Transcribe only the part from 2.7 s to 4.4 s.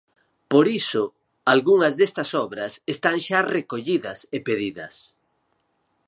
están xa recollidas e